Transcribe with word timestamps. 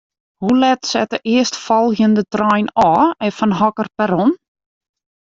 Hoe 0.43 0.53
let 0.61 0.87
set 0.91 1.11
de 1.13 1.19
earstfolgjende 1.33 2.23
trein 2.35 2.67
ôf 2.89 3.07
en 3.25 3.31
fan 3.37 3.55
hokker 3.59 3.87
perron? 3.97 4.31